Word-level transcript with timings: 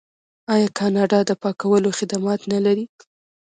آیا 0.53 0.67
کاناډا 0.77 1.19
د 1.25 1.31
پاکولو 1.41 1.89
خدمات 1.99 2.41
نلري؟ 2.53 2.85